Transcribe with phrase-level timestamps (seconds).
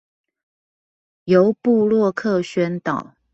[1.25, 3.13] 由部落客宣導